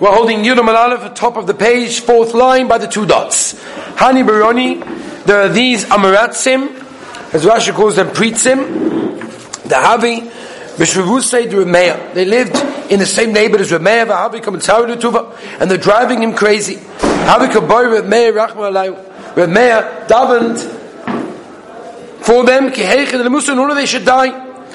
[0.00, 3.54] We're holding Yudam Aleph at top of the page, fourth line by the two dots.
[3.96, 4.76] Hani Baroni,
[5.24, 6.68] there are these Amaratsim,
[7.34, 9.18] as Rashi calls them Pritzim,
[9.64, 10.20] the Havi,
[10.76, 12.14] Vishravusei, the Remeah.
[12.14, 12.54] They lived
[12.92, 16.76] in the same neighborhood as Remeah, Vahavi Kamatzaru and they're driving him crazy.
[16.76, 19.04] Havi Kaboy Remeah Rachma Alayhu.
[19.34, 20.60] Remeah davened
[22.24, 24.30] for them, Kihechin, and the they should die.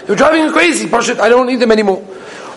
[0.05, 0.93] They're driving him crazy.
[0.93, 2.05] I don't need them anymore.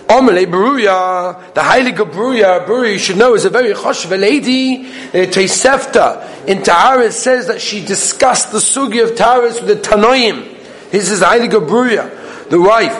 [0.09, 4.87] Omele Beruya, the Heilige Beruya, Beruya you should know is a very choshev lady.
[4.87, 10.55] Uh, Tosefta in Taharis says that she discussed the sugi of Taharis with the Tanoim.
[10.93, 12.97] This is Heilige Beruya, the wife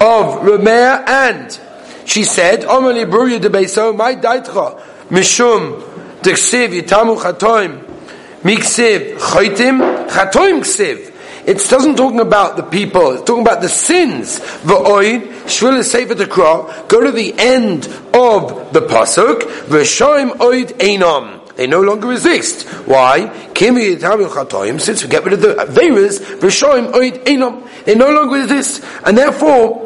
[0.00, 1.60] of Rameh, and
[2.04, 5.80] she said, Omele Beruya de Beiso, my daitcha, Mishum,
[6.20, 7.82] Diksiv, Yitamu Chatoim,
[8.42, 11.12] Miksiv, Chaitim, Chatoim Ksiv.
[11.44, 13.12] It doesn't talking about the people.
[13.12, 14.38] It's talking about the sins.
[14.38, 16.88] V'oid shvil sefer tekra.
[16.88, 19.40] Go to the end of the pasuk.
[19.66, 21.40] V'shoim oid einam.
[21.56, 22.66] They no longer exist.
[22.86, 23.30] Why?
[23.54, 27.68] Since we get rid of the Averas, V'shoim oid einam.
[27.84, 28.84] They no longer exist.
[29.04, 29.81] And therefore,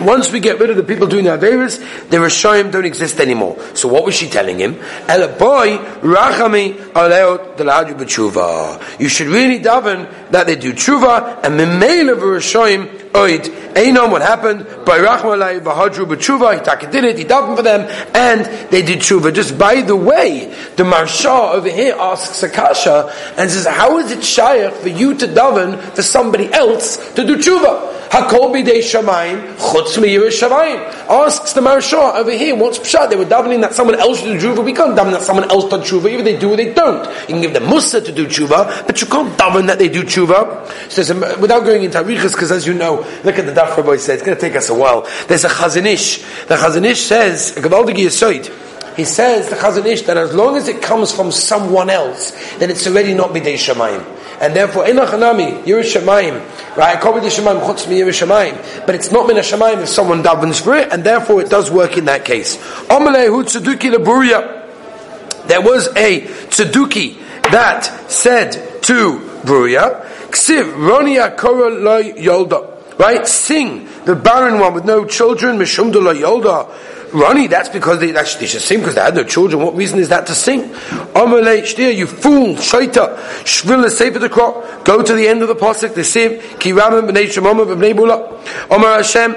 [0.00, 1.78] once we get rid of the people doing the Averis,
[2.10, 3.58] the Rishayim don't exist anymore.
[3.74, 4.78] So what was she telling him?
[5.08, 9.00] Ela boy, rachami aleot b'tshuva.
[9.00, 13.42] You should really daven that they do tshuva, and the male of memela v'Rishayim oid.
[13.74, 14.66] Einom, what happened?
[14.84, 17.82] By rachmalai v'hadru b'tshuva, he did it, he davened for them,
[18.14, 19.32] and they did tshuva.
[19.34, 24.24] Just by the way, the Maharsha over here asks Akasha, and says, how is it
[24.24, 27.96] shaykh for you to daven for somebody else to do tshuva?
[28.08, 29.98] Hakol b'dei shamayim, chutz.
[29.98, 33.10] Asks the Maharsha over here, what's pshat?
[33.10, 34.64] They were davening that someone else should do tshuva.
[34.64, 36.10] We can't daven that someone else does tshuva.
[36.10, 37.04] Either they do or they don't.
[37.22, 40.02] You can give them musa to do tshuva, but you can't daven that they do
[40.02, 40.90] tshuva.
[40.90, 44.14] So, without going into arichas, because as you know, look at the daf Rabbi said,
[44.14, 45.08] it's going to take us a while.
[45.26, 46.18] There's a Chazon Ish.
[46.46, 50.68] The Chazon Ish says, Gavaldig Yisoid, he says, the Chazon Ish, that as long as
[50.68, 56.76] it comes from someone else, then it's already not b'dei shamayim and therefore enachanami Yerushalayim,
[56.76, 56.96] right?
[56.96, 60.76] I Kol Yerushalayim chutz mi Yerushalayim, but it's not min Hashemayim if someone davens for
[60.76, 62.56] it, and therefore it does work in that case.
[62.86, 64.66] Amalehu tzeduki leburia.
[65.48, 67.18] There was a tzeduki
[67.50, 72.77] that said to Buria, Ksiv Roni Akora lo Yolda.
[72.98, 73.26] Right?
[73.26, 77.12] Sing the barren one with no children, Mishumda lo Yolda.
[77.12, 79.62] Ronnie, that's because they, that's, they should sing because they had no children.
[79.62, 80.64] What reason is that to sing?
[81.14, 84.84] Amalei shtir, you fool, shaita, shvil sefer the crop.
[84.84, 88.42] Go to the end of the pasuk, the siv, kiramim b'nei shemama b'nei bula.
[88.70, 89.32] Omar Hashem,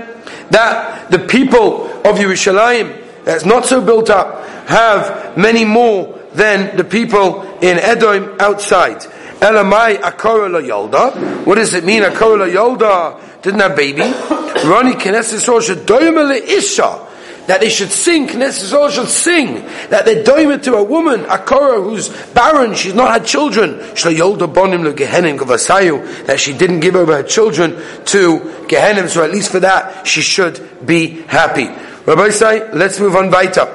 [0.50, 6.84] that the people of Yerushalayim, that's not so built up, have many more than the
[6.84, 9.06] people in Edom outside.
[9.42, 11.46] Elamai akora yolda.
[11.46, 12.04] What does it mean?
[12.04, 14.02] Akora la yolda didn't have baby.
[14.02, 17.08] Rani kenesis osha doyim isha
[17.48, 21.82] that they should sing, Knesset should sing, that they're doing to a woman, a Korah
[21.82, 23.96] who's barren, she's not had children, that
[26.38, 27.72] she didn't give over her children
[28.06, 31.68] to Gehenim, so at least for that, she should be happy.
[32.06, 33.68] Rabbi say, let's move on weiter.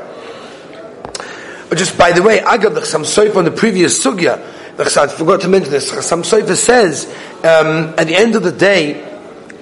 [1.75, 4.41] Just by the way, I got some soif on the previous sugya.
[4.78, 5.91] I forgot to mention this.
[6.06, 7.06] Some soif says
[7.38, 9.03] um, at the end of the day,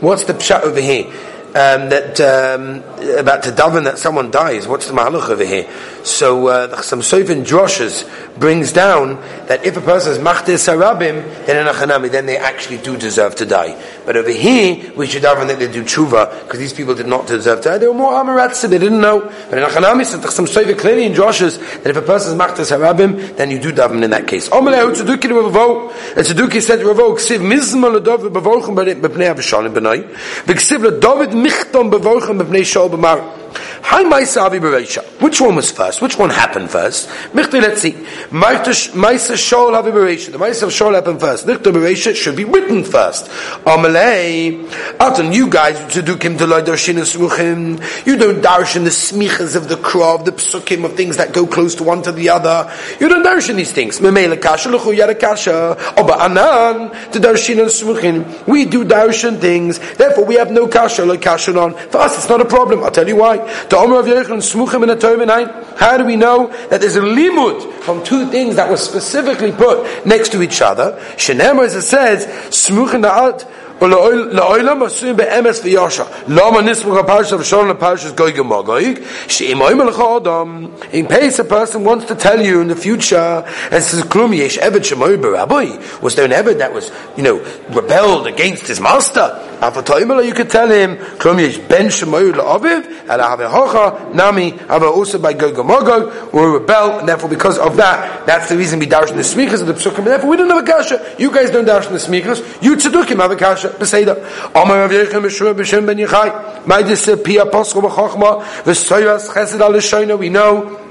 [0.01, 1.13] what's the pshat over here?
[1.55, 2.83] um, that um,
[3.17, 4.67] about to daven that someone dies.
[4.67, 5.71] What's the mahalach over here?
[6.05, 7.01] So uh, the Chassam
[7.45, 9.17] Droshes brings down
[9.47, 13.47] that if a person is machtir sarabim, then in then they actually do deserve to
[13.47, 13.83] die.
[14.05, 17.27] But over here, we should daven that they do tshuva, because these people did not
[17.27, 17.79] deserve to die.
[17.79, 19.21] They were more amaratsim, they didn't know.
[19.49, 22.71] But in a chanami, the Chassam Sofer clearly in that if a person is machtir
[22.71, 24.51] sarabim, then you do daven in that case.
[24.51, 30.05] Omeleh tzeduki revo, tzeduki said revo, ksiv mizma ledov bevochem b'pnei avshalim b'nai,
[30.45, 33.41] v'ksiv ledov michtom bevochem b'pnei shol b'mar.
[33.85, 36.01] Which one was first?
[36.01, 37.11] Which one happened first?
[37.35, 37.93] Let's see.
[38.31, 40.33] Maisa Shol Havi Bereisha.
[40.33, 41.47] The Maisa of Shol happened first.
[41.47, 43.27] Michti Bereisha should be written first.
[43.67, 44.71] Amalei.
[44.99, 48.07] Alton, you guys to do Kim Delay Darshin and Smuchim.
[48.07, 51.75] You don't darshan the smichas of the krov, the psukim of things that go close
[51.75, 52.73] to one to the other.
[53.01, 54.01] You don't darshan these things.
[54.01, 55.77] Memela Kasha, Luchu Yara Kasha.
[55.99, 58.47] Oba Anan, to darshin and Smuchim.
[58.49, 59.79] We do darshan things.
[59.97, 61.75] Therefore, we have no Kasha, like Kasha on.
[61.91, 62.83] For us, it's not a problem.
[62.83, 63.39] I'll tell you why.
[63.74, 65.78] The Omer of Yechon Smuchim in a Toimenai.
[65.78, 70.06] How do we know that there's a limud from two things that were specifically put
[70.06, 70.98] next to each other?
[71.16, 73.46] Shenemar, as it says, Smuchim Na'at,
[73.82, 76.04] לעולם עשויים באמס ויושר.
[76.28, 79.00] למה נסמוך הפרשה ושולם לפרשas גוי ומוגויג?
[79.28, 83.44] שאם אומר לך אדם, in case a person wants to tell you in the future,
[83.72, 87.40] and says, כלום יש עבד שמוי ברבוי, was there an עבד that was, you know,
[87.74, 89.32] rebelled against his master?
[89.65, 94.83] you could tell him, Klum yesh ben shemoyu la'aviv, and have a hocha, nami, have
[94.83, 99.11] also by Gogomogo, or rebel, and therefore because of that, that's the reason we dash
[99.11, 101.15] in the smichas of the psukim, therefore we don't have a kasha.
[101.19, 104.17] You guys don't dash in the smichas, you tzedukim have a kasha, beseda.
[104.55, 110.29] Amar Rav Yechim Meshua B'Shem Ben Yechai, Maidis Pia Poscho B'Chochma, V'Soyas Chesed Al we
[110.29, 110.84] know,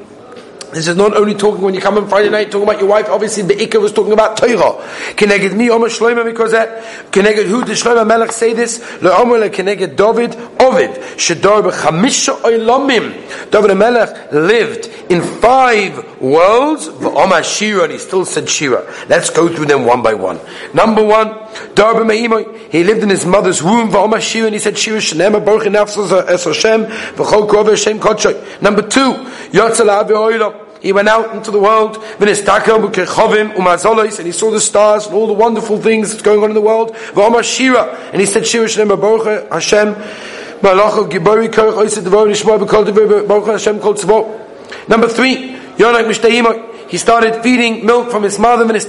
[0.74, 3.10] this is not only talking when you come on Friday night, talking about your wife.
[3.10, 4.82] Obviously, Ikka was talking about Torah.
[5.16, 5.90] Keneged me, Omer
[6.24, 6.84] because that.
[7.12, 8.80] Keneged who did Shloima Melech say this?
[9.02, 11.20] Le Omer le Keneged David, Ovid.
[11.20, 13.52] Shador b'chamisha oilamim.
[13.52, 16.88] David Melech lived in five worlds.
[16.90, 18.84] V'Omer Shira, and he still said Shira.
[19.08, 20.40] Let's go through them one by one.
[20.74, 21.30] Number one,
[21.76, 22.70] Darba Me'imoy.
[22.72, 23.90] He lived in his mother's womb.
[23.90, 26.86] V'Omer Shira, and he said Shira Shnema Baruch Nafsas Es Hashem.
[26.86, 28.62] V'Chol Krov Hashem Kodshay.
[28.62, 29.14] Number two,
[29.52, 30.63] Yotzel Avi Oilam.
[30.84, 32.36] He went out into the world, and he
[34.34, 36.94] saw the stars and all the wonderful things that's going on in the world.
[37.16, 38.68] And he said, Shira
[39.50, 39.96] Hashem,
[44.90, 45.58] Number three,
[46.90, 48.80] he started feeding milk from his mother, and he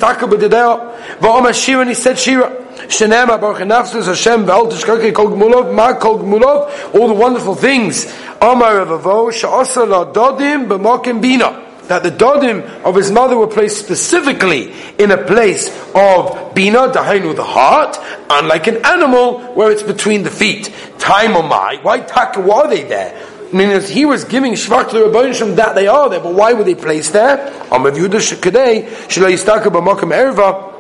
[1.95, 2.61] said Shira.
[2.89, 8.07] Shenema Baruch Nafsus Hashem Ve'al Tishkake Kol Gmulov Ma Kol Gmulov all the wonderful things.
[8.43, 13.79] Amar Avavo Sha'asa La Dodim B'Mokim Bina that the dodim of his mother were placed
[13.79, 17.99] specifically in a place of bina, dahainu, the heart,
[18.31, 20.73] unlike an animal where it's between the feet.
[20.99, 23.21] Time my, why taka, why are they there?
[23.53, 26.55] I mean, as he was giving shvach to the that they are there, but why
[26.55, 27.37] were they placed there?
[27.71, 30.74] Amav Yudah Shekadei, Shelo Yistaka B'Makam Erva,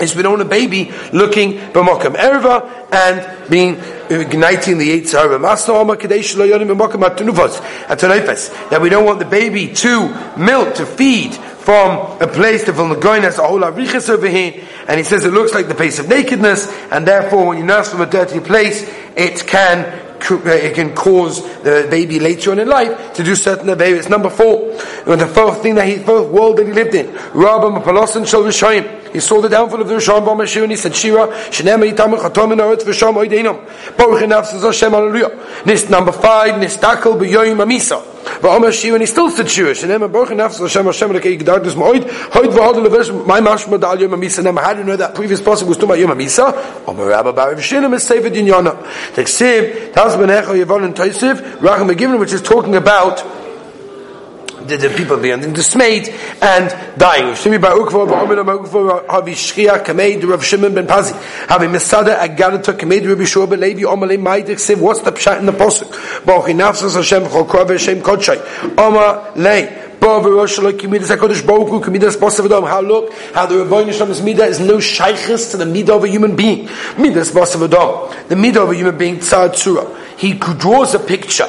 [0.00, 3.76] is we own a baby looking b'makam erva and being
[4.10, 9.72] igniting the Yitzhar Masna Kadesh Loyonim b'makam atunufos atunefes that we don't want the baby
[9.74, 14.28] to milk to feed from a place to Vilna Gaon has a whole arichas over
[14.28, 17.64] here, and he says it looks like the place of nakedness, and therefore when you
[17.64, 18.82] nurse from a dirty place,
[19.16, 19.84] it can
[20.30, 24.08] uh, it can cause the baby later on in life to do certain behaviors.
[24.08, 24.72] Number four,
[25.04, 29.01] the fourth thing that he, fourth world that he lived in, Rabba Mapalosan Shal Rishayim.
[29.12, 32.16] He saw the downfall of the Rishon Bama Shir and he said, Shira, Shenema Yitam
[32.16, 33.96] Chatom in Eretz V'Sham Oideinam.
[33.96, 35.62] Baruch Nafsas Hashem Hallelujah.
[35.66, 38.02] Nis number five, Nistakel B'Yoyim Amisa.
[38.40, 39.72] V'Omer Shira and he still said Shira.
[39.72, 42.02] Shenema Baruch Nafsas Hashem Hashem Lekei Gdardus Ma'oid.
[42.04, 44.42] Hoid V'Hod Levesh My Mashma Dal Yom Amisa.
[44.42, 46.88] Nema, how do you know that previous person was about Yom Amisa?
[46.88, 48.82] Omer Rabba Barav Shinem is Sefer Dinyana.
[49.12, 53.22] Teksiv, Tas Benecha Yevon and Toisiv, Racham McGivin, which is talking about
[54.66, 56.08] the, the people being dismayed
[56.40, 57.34] and dying.
[57.34, 61.12] Shimi bar Ukva ba'omer ba'ukva havi shchia kameid Rav Shimon ben Pazi.
[61.46, 64.78] Havi mesada agadata kameid Rabbi Shua ben Levi omalei maidik siv.
[64.80, 65.90] What's the pshat in the posuk?
[66.24, 70.32] Ba'ochi nafsas Hashem chol kov Hashem kodshay oma lei how look,
[73.32, 76.68] how the Rebbeinu Shalom's midah is no shaykhis to the midah of a human being.
[76.98, 79.86] Midas Basavadam, the midah of a human being, tzad tzura.
[80.18, 81.48] He draws a picture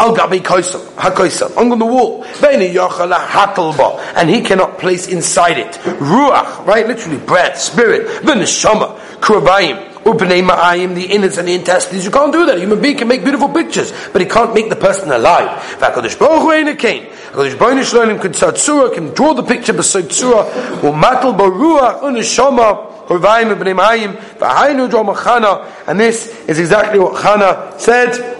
[0.00, 2.24] Al gabi koisel, hakoisel, on the wall.
[2.40, 5.72] Beini yochala hatalba, and he cannot place inside it.
[6.00, 6.86] Ruach, right?
[6.86, 8.06] Literally breath, spirit.
[8.22, 9.88] V'neshama, krubayim.
[10.04, 12.06] Ubnei ma'ayim, the innards and the intestines.
[12.06, 12.56] You can't do that.
[12.56, 15.50] A human being can make beautiful pictures, but he can't make the person alive.
[15.78, 17.10] V'akadosh baruch hu eina kain.
[17.84, 20.50] Shalom can can draw the picture beside tzura,
[20.80, 28.39] baruach, uneshama, Hurvayim ibn Mayim, v'haynu machana, and this is exactly what Chana said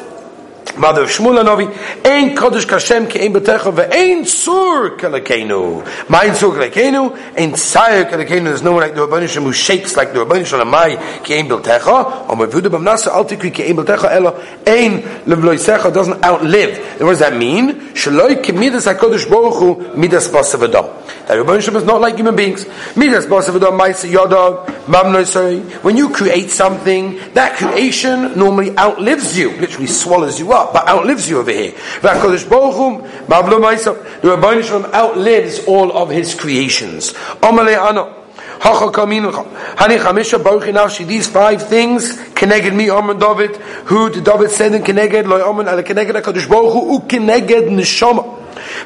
[0.76, 1.64] mother of Shmuel Novi,
[2.04, 5.84] ein kodesh kashem ki ein betecha ve'ein sur kalakenu.
[6.08, 8.44] Mein sur kalakenu, ein tzayer kalakenu.
[8.44, 11.34] There's no one like the Rabban Shem who shakes like the Rabban Shem Amai ki
[11.34, 12.28] ein betecha.
[12.28, 16.78] Or mevuda b'mnasa al tikri ki ein betecha elo ein levloisecha doesn't outlive.
[16.98, 17.80] And What does that mean?
[17.94, 20.86] Shaloi ki midas HaKadosh Baruch Hu midas basav adam.
[21.26, 22.66] That Rabban Shem is not like human beings.
[22.96, 25.82] Midas basav adam maisa yoda mamnoisari.
[25.82, 31.28] When you create something, that creation normally outlives you, literally swallows you up but outlives
[31.28, 31.72] you over here.
[32.00, 32.08] The
[34.22, 37.12] Rabbi Shalom outlives all of his creations.
[41.08, 45.64] These five things connected me, Omer David, who did David said in Keneged, Loi Omer,
[45.82, 48.36] Keneged HaKadosh Baruch Hu, U Neshama.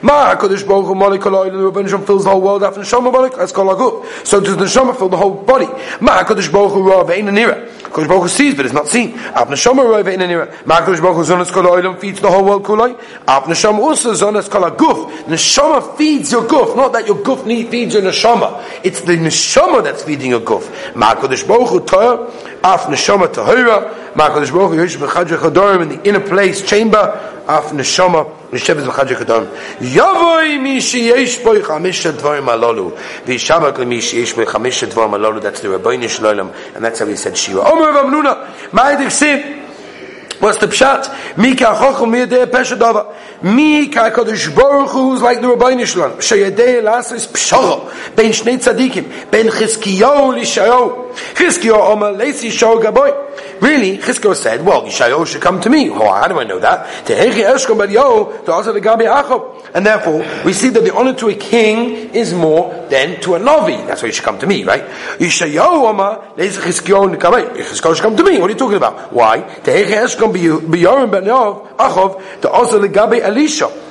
[0.02, 3.12] Ma HaKadosh Baruch Hu Malik Kol Oil, the Rebbeinu fills the whole world after Neshama
[3.12, 4.04] Malik, that's called Aguf.
[4.26, 5.66] So does Neshama fill the whole body.
[6.00, 7.68] Ma HaKadosh Baruch Hu Ra Ve'in Anira.
[7.94, 9.12] HaKadosh Baruch Hu sees but is not seen.
[9.12, 10.66] Av Neshama Ra Ve'in Anira.
[10.66, 12.98] Ma HaKadosh Baruch Hu Zonas Kol Oil feeds the whole world Kuloi.
[13.28, 15.12] Av Neshama also Zonas Kol Aguf.
[15.24, 18.64] Neshama feeds your guf, not that your guf feeds your Neshama.
[18.82, 20.96] It's the Neshama that's feeding your guf.
[20.96, 22.30] Ma HaKadosh Baruch Hu Torah
[22.64, 26.96] Af Neshama Tahira, Makadosh Baruch Hu Yoshev B'chadra Chodorim in the inner place chamber,
[27.46, 29.48] Af Neshama B'chadra Chodorim.
[29.80, 32.96] Yavoi mi sheyesh boi chamisha dvarim alolu.
[33.26, 35.42] V'yishamak le mi sheyesh boi chamisha dvarim alolu.
[35.42, 37.60] That's the Rabbeinu Shalom, and that's how he said Shira.
[37.84, 39.64] Omer Rav Ma'adik Sim,
[40.40, 41.38] What's the pshat?
[41.38, 43.14] Mi ka chochum mi yedei pesha dava.
[43.42, 46.18] Mi ka kodesh baruch hu who's like the Rabbi Rabbeinu Shalom.
[46.18, 48.16] Sheyedei lasis pshara.
[48.16, 49.30] Ben shnei tzadikim.
[49.30, 51.14] Ben chizkiyahu lishayo.
[51.34, 53.10] Chizkiyahu omer leisi shaw gaboy.
[53.60, 55.88] Really, Chizkiyahu said, well, Yishayahu should come to me.
[55.88, 56.86] How do I know that?
[59.74, 63.40] And therefore, we see that the honor to a king is more than to a
[63.40, 63.86] Navi.
[63.86, 64.84] That's why you should come to me, right?
[65.18, 66.34] Yishayahu
[67.94, 68.38] should come to me.
[68.38, 69.12] What are you talking about?
[69.12, 69.42] Why?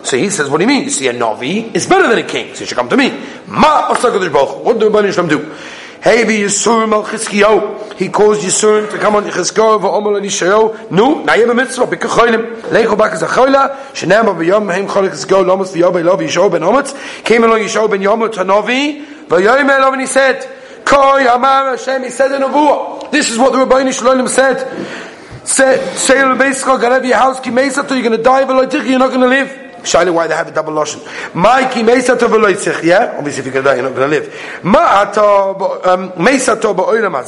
[0.04, 0.84] So he says, what do you mean?
[0.84, 3.10] You see, a Navi is better than a king, so you should come to me.
[3.10, 5.56] What do the Rebbeinu do?
[6.04, 7.94] Hey, Yisurim al Chizkiyahu.
[7.94, 10.92] He calls Yisurim to come on Chizkiyahu v'omer and Yishayahu.
[10.92, 12.62] Nu, na yem mitzvah, b'kachoylim.
[12.64, 16.52] Leichu bak is a choyla, shenem ba b'yom heim chol Chizkiyahu lomos v'yobay lo v'yishayahu
[16.52, 17.24] ben omotz.
[17.24, 20.46] Came along Yishayahu ben yomot hanovi, v'yoyim elov and he said,
[20.84, 23.10] Koi amar Hashem, he said in Nevuah.
[23.10, 24.60] This is what the Rabbeinu Shalom said.
[25.48, 29.00] Say, say to the gonna your house, ki mesato, you're going to die, v'loitich, you're
[29.00, 29.63] not going to live.
[29.84, 31.02] Shaila why they have a double lotion.
[31.34, 33.16] Ma'iki meisato v'loitzich, yeah?
[33.18, 34.34] Obviously if going to die, you're not to live.
[34.64, 37.24] Ma'ato um, ba'olam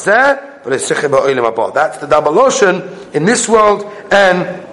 [1.53, 1.73] haba.
[1.73, 2.81] That's the double lotion
[3.13, 4.65] in this world and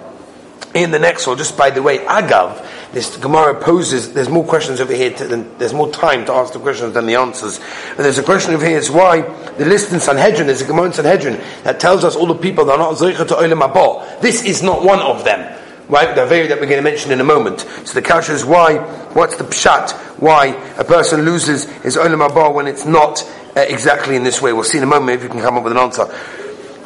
[0.73, 1.39] in the next world.
[1.39, 5.57] Just by the way, Agav, this Gemara poses, there's more questions over here, to, than,
[5.57, 7.59] there's more time to ask the questions than the answers.
[7.97, 9.23] But there's a question over here, it's why
[9.57, 12.63] the list in Sanhedrin, there's a Gemara in Sanhedrin that tells us all the people
[12.65, 14.21] that are not Zaycha to Olam Haba.
[14.21, 15.59] This is not one of them
[15.93, 17.59] The very that we're going to mention in a moment.
[17.85, 18.77] So the kasha is why,
[19.13, 19.91] what's the pshat?
[20.19, 23.21] Why a person loses his olam haba when it's not
[23.55, 24.53] uh, exactly in this way.
[24.53, 26.05] We'll see in a moment if you can come up with an answer.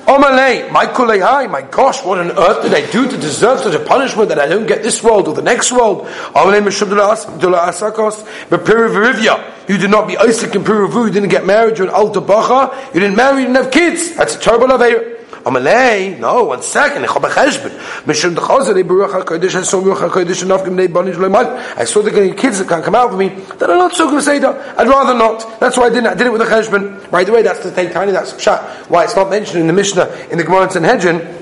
[0.08, 3.80] Omalei, my kulei, my gosh, what on earth did I do to deserve such a
[3.80, 6.06] punishment that I don't get this world or the next world?
[6.36, 11.78] Omalei asakos, but Piruvarivya, You did not be Isaac and Piruvu, you didn't get married,
[11.78, 14.16] you're an alta bacha, you didn't marry, you didn't have kids.
[14.16, 15.17] That's a terrible affair.
[15.48, 17.22] Amalei, no, one second, I saw
[22.02, 24.78] and the kids that can come out for me, that are not so that.
[24.78, 25.60] I'd rather not.
[25.62, 27.10] That's why I didn't, I did it with a cheshbon.
[27.10, 28.90] By the way, that's the thing, tiny, that's pshat.
[28.90, 31.38] Why it's not mentioned in the Mishnah, in the Gemara and Sanhedrin,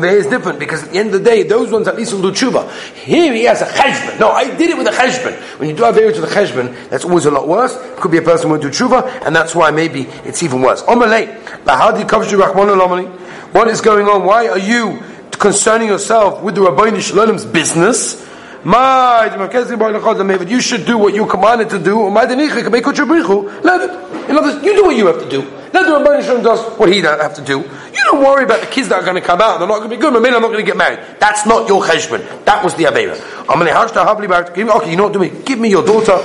[0.00, 2.22] there is different because at the end of the day, those ones at least will
[2.22, 2.70] do tshuva.
[2.94, 4.18] Here he has a cheshbon.
[4.18, 5.34] No, I did it with a cheshbon.
[5.58, 7.74] When you do a variance with a cheshbon, that's always a lot worse.
[7.74, 10.60] It could be a person who won't do tshuva, and that's why maybe it's even
[10.62, 10.82] worse.
[10.82, 13.16] Omalei, lahadi rachmon
[13.56, 14.22] what is going on?
[14.26, 18.22] Why are you concerning yourself with the Rabbeinu Shalom's business?
[20.50, 22.06] You should do what you're commanded to do.
[22.06, 22.36] In other
[24.42, 25.40] words, you do what you have to do.
[25.72, 27.60] Let the Rabbeinu Shalom does what he have to do.
[27.60, 29.58] You don't worry about the kids that are going to come out.
[29.58, 30.12] They're not going to be good.
[30.12, 30.98] Maybe I'm not going to get married.
[31.18, 32.44] That's not your cheshbon.
[32.44, 33.16] That was the Aveira.
[34.76, 35.30] Okay, you know what to me?
[35.46, 36.18] Give me your daughter.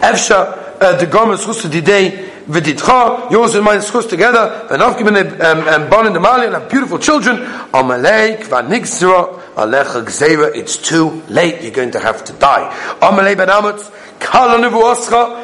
[0.00, 5.68] Efsha, uh, the garment, today v'ditcha, yours and mine schus together, and Avkim um, um,
[5.68, 7.38] and Bon and Amalia, and have beautiful children.
[7.72, 10.54] Amalei kvanigzira alecha gzeira.
[10.54, 11.62] It's too late.
[11.62, 12.70] You're going to have to die.
[13.00, 15.43] Amalei ben Amatz kala nevuascha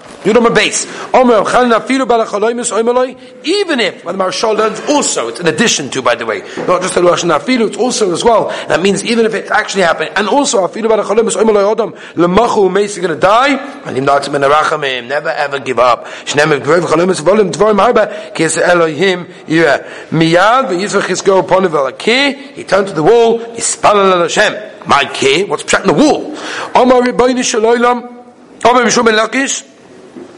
[0.23, 0.85] Yudom base.
[1.13, 1.41] Omer
[3.43, 6.83] Even if when the Marshal learns also, it's in addition to, by the way, not
[6.83, 8.49] just the Lashon Afilu, it's also as well.
[8.67, 12.97] That means even if it's actually happened, and also Afilu Balachaloimus Oimaloi Odom Lemachu Meis
[12.97, 13.81] going to die.
[13.83, 15.07] Alim Datzim Ben Arachamim.
[15.07, 16.05] Never ever give up.
[16.05, 22.53] Shnem Gvev Chaloimus Volim Dvorim Harba Kis Elohim Yireh Miyad VeYizvach Hisko Ponivel Akeh.
[22.53, 23.39] He turned to the wall.
[23.39, 24.87] Yispalal Hashem.
[24.87, 25.45] My key.
[25.45, 26.31] What's pshat in the wall?
[26.75, 28.03] Omar Rebbeinu Shaloilam.
[28.63, 29.70] Omar Mishum Ben.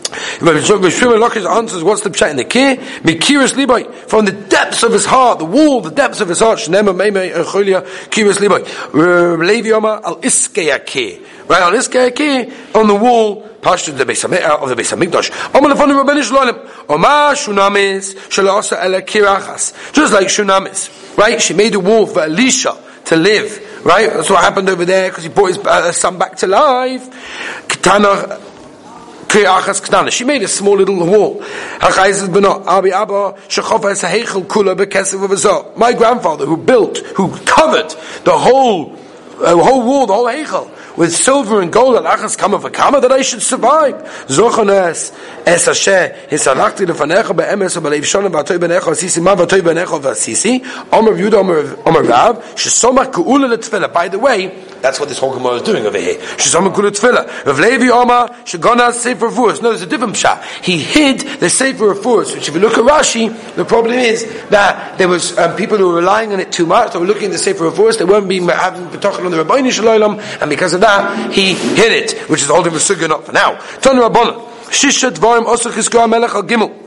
[0.04, 2.76] Lakish answers, what's the pshat in the key?
[3.02, 6.60] Mikiris libai, from the depths of his heart, the wall, the depths of his heart,
[6.60, 8.64] Shnema Meime Echolia, Kiris libai.
[8.94, 11.20] Levi Yoma al Iskeya key.
[11.48, 15.56] Right, on Iskeya key, on the wall, Pashtu the Beis of the Beis Hamikdash.
[15.56, 16.70] Omer lefanu Rabbeinu Shalom.
[16.90, 19.94] Oma Shunamis shalasa ele kirachas.
[19.94, 21.42] Just like Shunamis, right?
[21.42, 24.12] She made a wall for Elisha to live, right?
[24.12, 27.10] That's what happened over there because he brought his uh, son back to life.
[27.68, 28.53] Ketana
[30.12, 31.42] She made a small little wall.
[35.76, 37.90] My grandfather who built, who covered
[38.24, 38.96] the whole,
[39.40, 43.12] uh, whole wall, the whole heichel, with silver and gold and achas kama v'kama that
[43.12, 43.96] I should survive.
[44.28, 45.12] Zochones
[45.46, 51.14] es asher hisalachti lefanecha be'emes u'balev shona v'atoy benecha v'sisi ma v'atoy benecha v'sisi Omer
[51.14, 53.92] Yudah Omer Rav shesomach ku'ula letfila.
[53.92, 54.48] By the way,
[54.82, 56.16] that's what this whole Gemara is doing over here.
[56.16, 57.46] Shesomach ku'ula letfila.
[57.46, 59.62] Rav Levi Omer shegona sefer furs.
[59.62, 60.44] No, there's a different pshat.
[60.64, 64.98] He hid the sefer furs, which if you look at Rashi, the problem is that
[64.98, 66.94] there was um, people who were relying on it too much.
[66.94, 67.98] They were looking at the sefer furs.
[67.98, 71.92] They weren't being having betochen on the Rabbeinu Shalom, and because of that, he hid
[71.92, 73.56] it, which is holding the sugya not for now.
[73.82, 74.50] Tanu Rabbanon.
[74.70, 76.83] Shisha dvarim osach Chizkiah melech al gimel.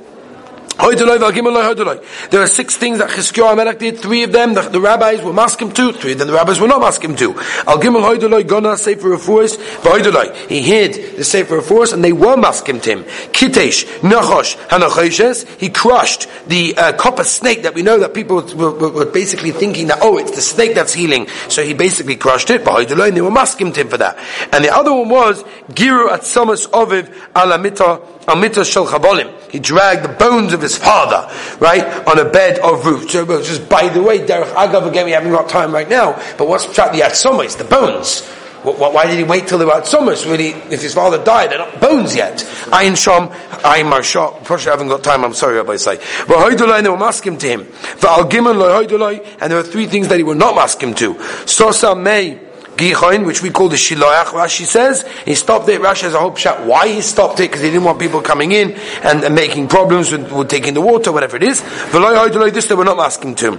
[0.78, 3.98] There are six things that Chizkiah Melech did.
[3.98, 5.92] Three of them the, the, rabbis were maskim to.
[5.92, 7.30] Three of them the rabbis were not maskim to.
[7.68, 10.36] Al Gimel Hoydoloi Gona Sefer Refuos V'Hoydoloi.
[10.48, 13.04] He hid the Sefer Refuos and they were maskim to him.
[13.04, 15.48] Kitesh Nachosh Hanachoshes.
[15.58, 19.52] He crushed the uh, copper snake that we know that people were, were, were, basically
[19.52, 21.26] thinking that oh it's the snake that's healing.
[21.48, 22.64] So he basically crushed it.
[22.64, 24.18] V'Hoydoloi and they were maskim to him for that.
[24.52, 29.32] And the other one was Giru Atzomas Oviv Alamita Amita Shel Chabolim.
[29.50, 33.12] He dragged the bones of his father, right, on a bed of roots.
[33.12, 36.48] So, just by the way, Derech Agav, again, we haven't got time right now, but
[36.48, 38.26] what's the Atzomas, the bones?
[38.74, 39.80] Why did he wait till they were?
[40.26, 42.38] Really, if his father died, they're not bones yet.
[42.72, 43.30] Ayin Shom,
[43.60, 45.98] Ayin Maharsha, Unfortunately, I haven't got time, I'm sorry, Rabbi Say.
[46.26, 47.60] But Hoidulai, they were masking to him.
[48.02, 51.16] Al Gimel, and there were three things that he would not mask him to.
[51.46, 52.40] Sosa May,
[52.76, 55.06] Gichoin, which we call the Shiloach, Rashi says.
[55.24, 55.80] He stopped it.
[55.80, 58.52] Rashi has a whole shot why he stopped it, because he didn't want people coming
[58.52, 61.62] in and, and making problems with, with, taking the water, whatever it is.
[61.62, 63.58] This they were not asking to him.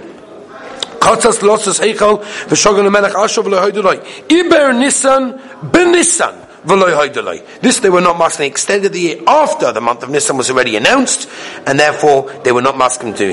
[0.98, 4.02] Katzas losses heichal v'shogan melech v'lohoidulai.
[4.28, 6.47] Iber Nisan ben Nisan.
[6.64, 8.46] This they were not masking.
[8.46, 11.28] extended the year after the month of Nisan was already announced,
[11.66, 13.32] and therefore they were not masking to.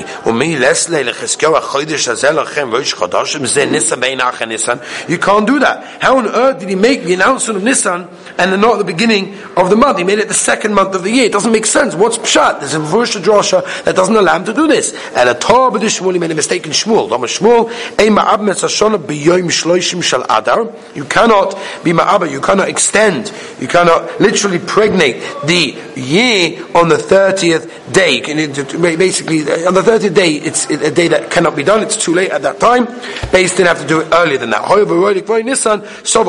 [5.08, 6.02] You can't do that.
[6.02, 9.70] How on earth did he make the announcement of Nisan and not the beginning of
[9.70, 9.98] the month?
[9.98, 11.24] He made it the second month of the year.
[11.26, 11.94] It doesn't make sense.
[11.94, 12.60] What's pshat?
[12.60, 14.94] There's a verse drasha that doesn't allow him to do this.
[15.14, 17.08] And a Torah Shmuel, he made a mistake in Shmuel.
[17.08, 17.70] Shmuel,
[20.94, 22.30] You cannot be ma'abba.
[22.30, 25.16] You cannot extend you cannot literally pregnate
[25.46, 28.20] the year on the 30th day.
[28.96, 31.82] Basically, on the 30th day, it's a day that cannot be done.
[31.82, 32.86] It's too late at that time.
[33.32, 34.66] Based didn't have to do it earlier than that.
[36.04, 36.22] So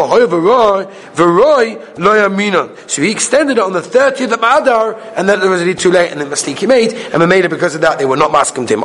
[3.01, 6.11] he extended it on the 30th of Adar, and then it was already too late,
[6.11, 7.97] and the mistake he made, and we made it because of that.
[7.97, 8.83] They were not masking to him.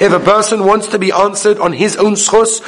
[0.00, 2.60] If a person wants to be answered on his own schos,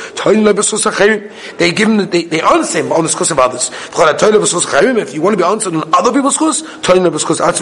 [1.58, 3.70] they give him, they, they answer him on the schos of others.
[3.72, 6.62] If you want to be answered on other people's schos,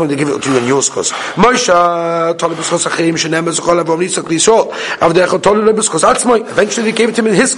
[0.09, 1.13] they give it to you on your schos.
[6.51, 7.55] Eventually they gave it to him in his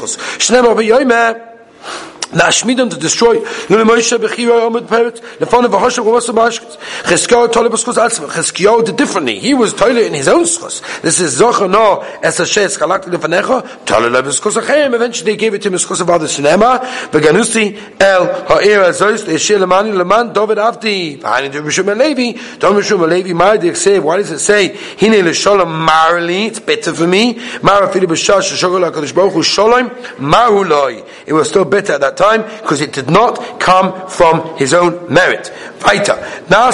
[2.33, 2.40] schos.
[2.40, 3.37] Nashmidam to destroy.
[3.68, 5.21] Lule Moshe bechira omid peret.
[5.38, 6.77] Lefana v'hoshav g'vasa b'ashkes.
[7.05, 8.29] Chizkiyahu tole b'schus atzma.
[8.29, 9.38] Chizkiyahu did differently.
[9.38, 10.83] He was tole in his own schus.
[11.03, 13.85] This is zocha no es hashes chalakti lefanecha.
[13.85, 14.95] Tole le b'schus achem.
[14.95, 16.37] Eventually they gave it to him in schus of others.
[16.38, 16.81] Shnema.
[17.11, 21.18] Beganusi el ha'ir azois le'eshir lemani leman David avdi.
[21.21, 22.59] V'hani do Rishum Levi.
[22.59, 23.33] Don't Rishum Levi.
[23.33, 23.53] Mari.
[23.62, 26.47] Why does it say hine l'sholom marli?
[26.47, 27.38] It's better for me.
[27.62, 31.07] Mara fili b'shash shogol HaKadosh Baruch Hu sholom maruloi.
[31.27, 34.73] It was still better at that time time because it did not come from his
[34.75, 35.51] own merit.
[35.79, 36.15] Vaita.
[36.51, 36.69] Now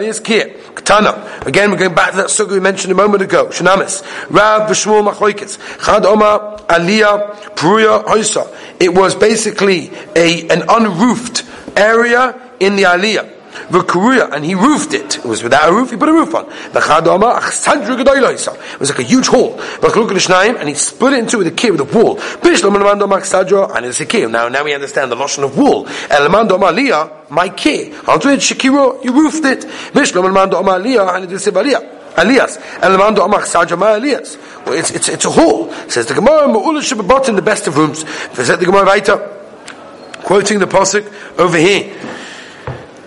[0.00, 0.46] is kia.
[0.74, 1.46] Ketana.
[1.46, 3.46] Again, we're going back to that sugar we mentioned a moment ago.
[3.46, 4.02] Shanamis.
[4.30, 5.84] Rav B'Shmuel Machloikis.
[5.84, 8.44] Chad Omar Aliyah Pruya Hoysa.
[8.80, 11.44] It was basically a, an unroofed
[11.76, 13.33] area in the Aliyah
[13.72, 15.18] and he roofed it.
[15.18, 16.46] It was without a roof, he put a roof on.
[16.46, 16.74] It
[18.80, 19.58] was like a huge hall.
[19.60, 22.18] And he split it into with a key with a wall.
[22.18, 24.26] And it's a key.
[24.26, 25.86] Now, now we understand the lotion of wall.
[27.30, 27.94] My key.
[28.06, 29.60] Onto it, shikiro, You roofed it.
[29.92, 31.52] Bishlomanamando Malia, and it is a
[32.16, 32.58] Elias.
[32.80, 34.36] Elamando Amach Sajama Elias.
[34.66, 35.72] It's, it's, it's a hall.
[35.88, 38.08] Says the Gemara, Ma'ula Shabbat in the best of rooms.
[38.34, 41.92] Says the Gemara Vaita, quoting the Pasuk over here.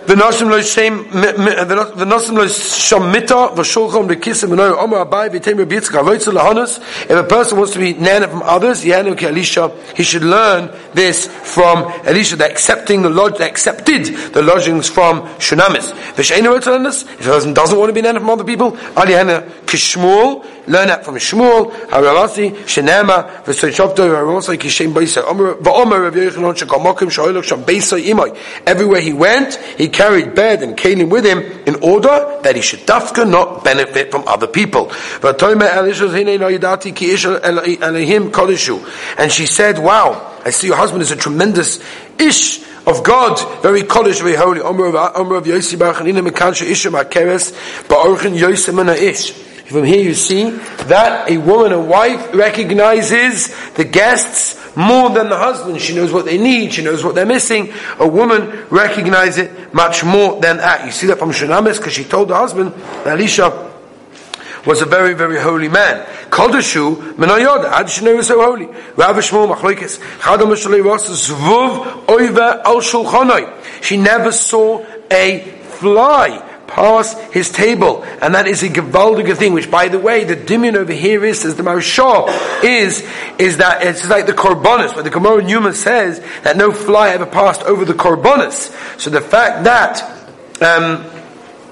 [0.07, 5.57] V'nosim lo shem v'nosim lo sham mita v'shulchom b'kisim v'noy omer abai v'tem.
[5.67, 11.27] If a person wants to be nana from others, yanu Elisha, he should learn this
[11.27, 15.91] from Elisha, the accepting the lodge, accepted the lodgings from Shunamis.
[16.13, 20.45] V'sheinu If a person doesn't want to be nana from other people, ali hana kishmul,
[20.67, 27.43] learn that from Shmuel, Haravasi, Shenema, V'sochopto, Haravasi, Kishem Beisa, V'omer Rav Yochanan Shekamokim, Shoylok
[27.43, 27.65] Sham.
[28.65, 32.81] Everywhere he went, he carried bed and kalim with him in order that he should
[32.81, 34.91] dafka not benefit from other people.
[39.17, 41.79] And she said, wow, I see your husband is a tremendous
[42.19, 44.61] ish of God, very Kodesh, very holy.
[49.67, 55.37] From here you see that a woman, a wife, recognizes the guests more than the
[55.37, 55.81] husband.
[55.81, 57.73] She knows what they need, she knows what they're missing.
[57.99, 60.85] A woman recognizes it much more than that.
[60.85, 63.65] You see that from Shunamis because she told the husband that Elisha
[64.67, 66.05] was a very, very holy man.
[66.29, 68.65] Kodeshu did she know was so holy?
[68.95, 69.97] Rav Shmuel Machlokes.
[70.19, 73.81] Chadam Shalei Ross Zvuv Oiva Al Shulchanoi.
[73.81, 75.39] She never saw a
[75.79, 76.43] fly
[76.77, 79.53] pass his table, and that is a gewaldige thing.
[79.53, 83.05] Which, by the way, the dimion over here is, as the Maharsha is,
[83.39, 87.25] is that it's like the korbanos, where the Gemara Newman says that no fly ever
[87.25, 88.71] passed over the korbanos.
[88.99, 90.03] So the fact that
[90.61, 91.03] um,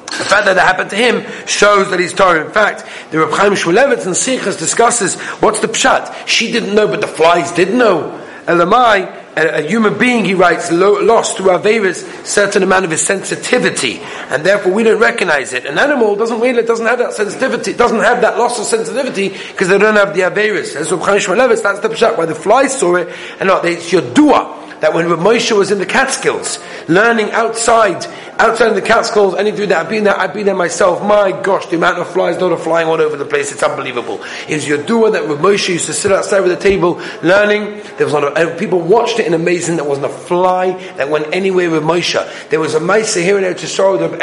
[0.05, 2.45] the fact that that happened to him shows that he's Torah.
[2.45, 6.27] In fact, the Reb Chaim Shmulevitz in Sichas discusses what's the pshat.
[6.27, 8.21] She didn't know, but the flies did know.
[8.45, 13.05] Elamai, a, a human being, he writes, lo, lost through Averis certain amount of his
[13.05, 15.65] sensitivity, and therefore we don't recognize it.
[15.65, 19.67] An animal doesn't really, doesn't have that sensitivity, doesn't have that loss of sensitivity because
[19.67, 20.75] they don't have the Averis.
[20.75, 24.64] Reb Chaim that's the pshat, why the flies saw it, and not, it's your dua
[24.81, 28.05] that when Moshe was in the Catskills, learning outside,
[28.39, 31.01] outside of the Catskills, and he do that, I've been there, I've been there myself.
[31.03, 34.21] My gosh, the amount of flies that are flying all over the place, it's unbelievable.
[34.47, 37.81] It's doer that Moshe used to sit outside with the table, learning.
[37.97, 41.33] There was not a, people watched it in amazing, there wasn't a fly that went
[41.33, 42.49] anywhere with Moshe.
[42.49, 44.21] There was a Maisa here and there to show the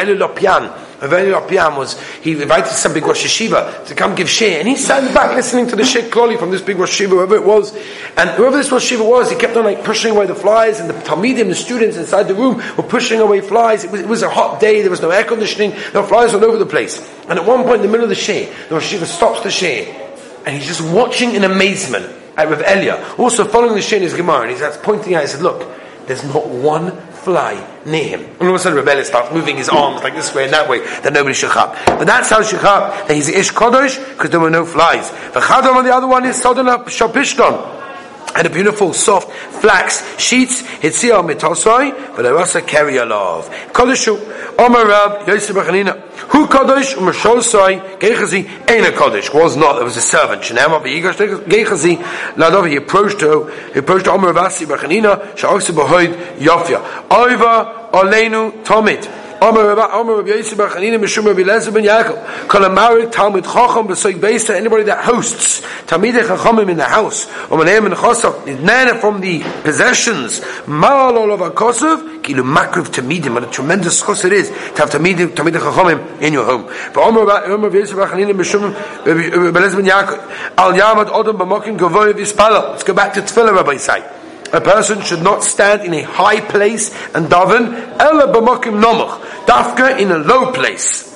[1.03, 5.09] Was, he invited some big Rosh HaYeshiva to come give share, and he sat in
[5.09, 7.75] the back listening to the shir clearly from this big Rosh HaYeshiva, whoever it was,
[8.17, 10.89] and whoever this Rosh HaYeshiva was, he kept on like pushing away the flies, and
[10.89, 13.83] the Talmidim, the students inside the room, were pushing away flies.
[13.83, 16.35] It was, it was a hot day, there was no air conditioning, there were flies
[16.35, 17.01] all over the place.
[17.29, 19.51] And at one point in the middle of the shir, the Rosh HaYeshiva stops the
[19.51, 19.87] shir,
[20.47, 24.15] and he's just watching in amazement at Rav Elia, also following the shir in his
[24.15, 25.69] Gemara, and he's pointing out, he said, look,
[26.07, 27.55] there's not one fly
[27.87, 28.21] near him.
[28.21, 30.69] And all of a sudden Rebellion starts moving his arms like this way and that
[30.69, 31.77] way, that nobody should chap.
[31.87, 35.11] But that's how shechap, that he's Ish Kodesh, because there were no flies.
[35.33, 37.82] The Chadam on the other one is Sodana Shapishton
[38.35, 40.63] and a beautiful soft flax sheets.
[40.63, 43.49] Hitzia mitosoi, but I also carry a love.
[43.73, 44.19] Kodeshu,
[44.59, 46.01] Omer Rab, Yosef Bachanina.
[46.33, 49.35] Who Kodesh, Omer Shosoi, Gechazi, a Kodesh.
[49.35, 50.43] Was not, there was a servant.
[50.43, 51.97] Shenema, V'yigash, Gechazi,
[52.37, 57.09] Ladov, he approached to, he approached to Omer Vasi Bachanina, Sha'osi Bahoid, Yofia.
[57.09, 59.09] Oiva, Olenu, Tomit.
[59.43, 62.47] Omer Rabbi Yosef Bar Chanina Mishum Rabbi Lezer Ben Yaakov.
[62.47, 64.55] Kol Amarik Talmud Chacham B'Soik Beisa.
[64.55, 67.27] Anybody that hosts Talmidei Chachamim in the house.
[67.49, 68.47] Omeneim and Chosav.
[68.63, 70.43] Nana from the possessions.
[70.69, 72.23] Mal all of Akosov.
[72.23, 73.35] Kilu Makriv Tamidim.
[73.35, 76.71] What a tremendous chos it is to have Talmidei Chachamim in your home.
[76.95, 78.73] But Omer Rabbi Yosef Bar Chanina Mishum
[79.05, 80.57] Rabbi Lezer Ben Yaakov.
[80.57, 82.71] Al Yamad Odom B'Mokim Gavoy V'Yispala.
[82.71, 84.22] Let's go back to Tefillah Rabbi Say
[84.53, 89.99] a person should not stand in a high place and daven, ela b'mokim nomach, dafka
[89.99, 91.11] in a low place.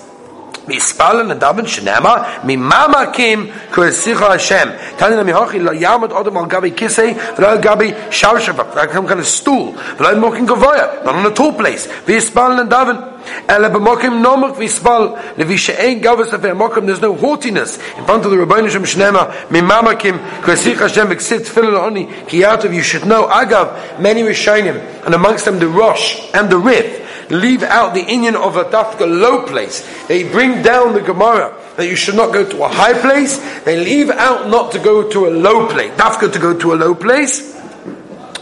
[0.66, 4.98] Mispalen and daven shenema mimama kim kuresicha Hashem.
[4.98, 9.26] Tani namihochi lo yamad odom al gabi kisei v'lo gabi sharshavak, like some kind of
[9.26, 9.72] stool.
[9.74, 11.86] V'lo mokim gavoya, not on a tall place.
[11.86, 13.15] Mispalen and daven.
[13.48, 16.86] Ela b'mokim nomach v'isbal levi she'en gavus of mokim.
[16.86, 19.32] There's no haughtiness in front of the Rebbeinu Shem Shnema.
[19.48, 22.74] Mimama kim kuresicha Hashem v'ksiv tefillah oni kiyatov.
[22.74, 27.62] You should know agav many Rishonim and amongst them the Rosh and the Rif leave
[27.62, 29.86] out the Indian of a dafka low place.
[30.06, 33.38] They bring down the Gemara that you should not go to a high place.
[33.64, 35.92] They leave out not to go to a low place.
[35.92, 37.55] Dafka to go to a low place.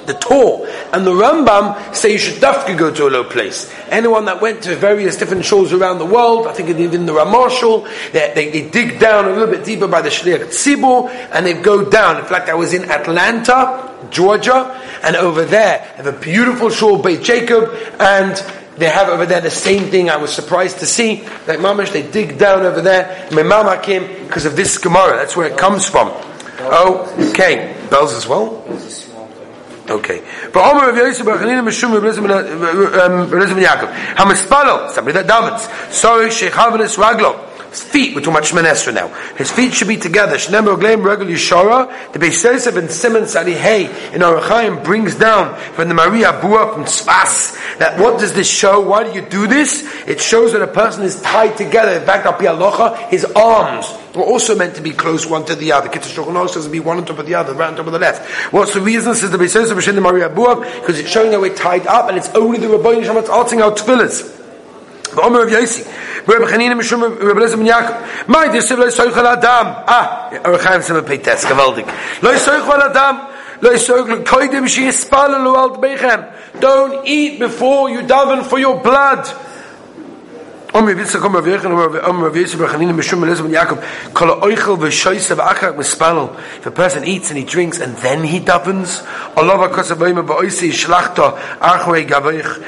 [0.07, 3.73] The Torah and the Rambam say you should dafka go to a low place.
[3.89, 7.49] Anyone that went to various different shul around the world, I think even the Ramah
[8.13, 11.55] they, they, they, dig down a little bit deeper by the Shliach Tzibur, and they
[11.55, 12.19] go down.
[12.19, 17.23] In fact, I was in Atlanta, Georgia, and over there, have a beautiful shul, Beit
[17.23, 18.35] Jacob, and
[18.77, 20.11] they have over there the same thing.
[20.11, 23.29] I was surprised to see that mamash they dig down over there.
[23.33, 25.17] My mama came because of this Gemara.
[25.17, 26.11] That's where it comes from.
[26.61, 28.65] Oh, okay, bells as well.
[29.89, 30.23] Okay.
[30.53, 32.25] But Omer of Yosef Bachanina Meshum Rizim
[33.59, 33.93] Yaakov.
[34.15, 35.93] Hamispalo, somebody that davens.
[35.93, 37.51] Sorry, Sheikh Havanis Raglo.
[37.69, 39.09] His feet, we're too much Shmanesra now.
[39.35, 40.37] His feet should be together.
[40.37, 42.13] Shnemer Ogleim Regel Yishara.
[42.13, 46.73] The Beis Yosef and Simon Sadi Hey in Arachaim brings down from the Maria Bua
[46.73, 47.79] from Tzfas.
[47.79, 48.81] That what does this show?
[48.81, 49.83] Why do you do this?
[50.07, 51.93] It shows that a person is tied together.
[51.99, 55.89] In fact, Alocha, his arms were also meant to be close one to the other.
[55.89, 57.93] Kitzur Shulchan says to be one on top of the other, right on top of
[57.93, 58.53] the left.
[58.53, 59.15] What's the reason?
[59.15, 62.19] Says the Beis Yosef B'Shin Maria Bua because it's showing that we're tied up and
[62.19, 64.41] it's only the Rabbi Yisrael that's arting our tefillahs.
[65.15, 65.85] The Omer of Yosi.
[66.27, 68.29] Reb Chanina Mishum Reb Elazar ben Yaakov.
[68.29, 69.85] My dear Siv lo yisoichel adam.
[69.87, 70.31] Ah,
[70.63, 71.87] Chaim Simon Peites, gewaldig.
[72.23, 73.35] Lo adam.
[73.63, 76.61] Yispalalu al dbeichem.
[76.61, 79.27] Don't eat before you daven for your blood.
[80.75, 83.81] Om wir wissen kommen wir wir om wir wissen wir gehen mit schon mit Jakob
[84.13, 87.97] kol oichel ve shoyse ve achak mispano if a person eats and he drinks and
[87.99, 89.05] then he davens
[89.37, 92.59] Allah va kosabayim ba oisi shlachta achwe gavich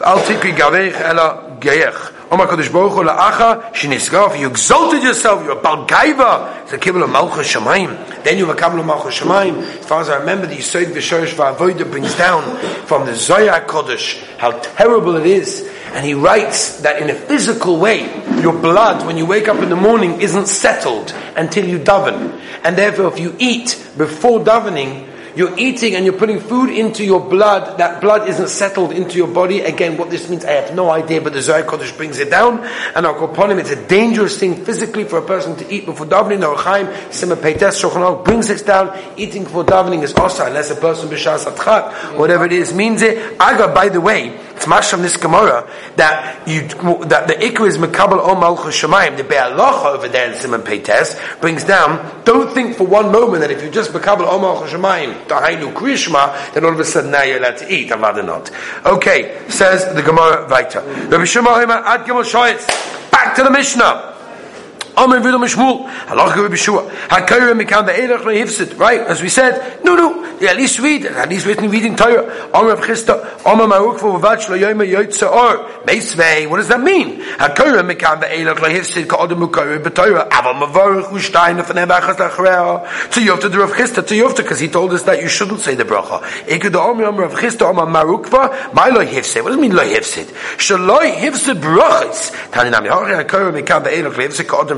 [0.00, 5.58] al tikri gavich ela geich Omar Kodesh Baruch Hu la'acha shenisgaf, you exalted yourself, you're
[5.58, 8.24] a Balgaiva, it's a kibbutz Malchus Shemaim.
[8.24, 9.58] Then you have a Malchus Shemaim.
[9.58, 12.56] As far as I remember, the Yisod V'Shorish V'Avodah brings down
[12.86, 15.70] from the Zohar Kodesh how terrible it is.
[15.92, 18.00] And he writes that in a physical way,
[18.40, 22.40] your blood, when you wake up in the morning, isn't settled until you daven.
[22.64, 27.20] And therefore, if you eat before davening, you're eating and you're putting food into your
[27.20, 27.78] blood.
[27.78, 29.60] That blood isn't settled into your body.
[29.60, 32.64] Again, what this means, I have no idea, but the Zohar Kodesh brings it down.
[32.94, 36.40] And our Koponim, it's a dangerous thing physically for a person to eat before davening.
[36.40, 38.96] The Chaim, Sima Peites, Shulchan brings it down.
[39.16, 43.40] Eating before davening is also unless a person b'shas atchat, whatever it is, means it.
[43.40, 46.62] Aga, by the way, it's mash from this Gemara that you
[47.06, 49.16] that the ikra is mekabel o malchus shemayim.
[49.16, 52.22] The be'alacha over there in Simon Peites brings down.
[52.24, 56.54] Don't think for one moment that if you just mekabel o malchus shemayim Tahainu Krishma,
[56.54, 58.50] then all of a sudden now you're allowed to eat, and rather not.
[58.84, 61.10] Okay, says the Gemara Vaita.
[61.10, 61.50] Rabbi Shema
[61.84, 63.10] Ad Gimel.
[63.10, 64.13] Back to the Mishnah.
[64.96, 69.00] Mishmul, Halacha Rabbi Shua, Hakayra Mikam right?
[69.00, 72.48] As we said, no, no, at least read, at least written reading Torah.
[72.54, 77.20] Amr Rav Chisda, Amr Maruk Vavach Lo Yoyma Yoytza Or, Meisvei, what does that mean?
[77.20, 83.50] Hakayra Mikam Be'erach Hifsid, Ka'odem Ukayra B'Torah, Aval Mavarach Ushtayin, Afanem Bachas Lachrea, to Yofta
[83.50, 86.20] the Rav Chisda, to because he told us that you shouldn't say the bracha.
[86.46, 90.26] Ikud Amr Amr Rav Chisda, Amr Marukva, My Lo what does it mean Lo Hifsid?
[90.56, 91.14] Shaloi
[92.50, 93.84] Taninami Hori Hakayra Mikam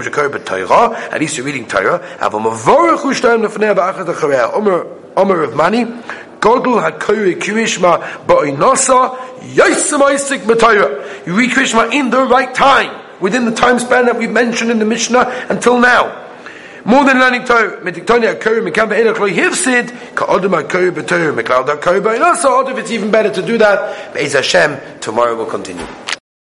[0.06, 5.42] Shakayra B'Torah, at least you're reading Torah, Aval Mavarach Ushtayin, Afanem Bachas Lachrea, Amr, Amr
[5.42, 11.26] of Mani, Godel HaKoyri Kirishma Ba'inasa Yosem Isaac B'Torah.
[11.26, 14.78] You read Krishma in the right time, within the time span that we've mentioned in
[14.78, 16.24] the Mishnah until now.
[16.84, 22.00] More than learning Torah, Medictonia HaKoyri Mekam Be'elach Lo Hivsid, Ka'odem HaKoyri B'Torah, Meklal HaKoyri
[22.00, 25.86] Ba'inasa, if it's even better to do that, Be'ez Hashem, tomorrow we'll continue.